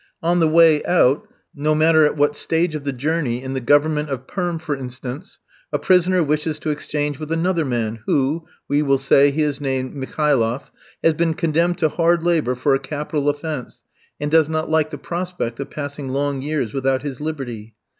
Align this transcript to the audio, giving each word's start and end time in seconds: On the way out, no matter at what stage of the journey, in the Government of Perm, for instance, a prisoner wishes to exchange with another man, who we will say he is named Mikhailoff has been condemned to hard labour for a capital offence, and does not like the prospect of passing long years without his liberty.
On 0.23 0.39
the 0.39 0.47
way 0.47 0.83
out, 0.85 1.27
no 1.53 1.75
matter 1.75 2.03
at 2.05 2.17
what 2.17 2.35
stage 2.35 2.73
of 2.73 2.85
the 2.85 2.91
journey, 2.91 3.43
in 3.43 3.53
the 3.53 3.59
Government 3.59 4.09
of 4.09 4.25
Perm, 4.25 4.57
for 4.57 4.75
instance, 4.75 5.39
a 5.71 5.77
prisoner 5.77 6.23
wishes 6.23 6.57
to 6.57 6.71
exchange 6.71 7.19
with 7.19 7.31
another 7.31 7.63
man, 7.63 7.99
who 8.07 8.47
we 8.67 8.81
will 8.81 8.97
say 8.97 9.29
he 9.29 9.43
is 9.43 9.61
named 9.61 9.93
Mikhailoff 9.93 10.71
has 11.03 11.13
been 11.13 11.35
condemned 11.35 11.77
to 11.77 11.89
hard 11.89 12.23
labour 12.23 12.55
for 12.55 12.73
a 12.73 12.79
capital 12.79 13.29
offence, 13.29 13.83
and 14.19 14.31
does 14.31 14.49
not 14.49 14.71
like 14.71 14.89
the 14.89 14.97
prospect 14.97 15.59
of 15.59 15.69
passing 15.69 16.09
long 16.09 16.41
years 16.41 16.73
without 16.73 17.03
his 17.03 17.21
liberty. 17.21 17.75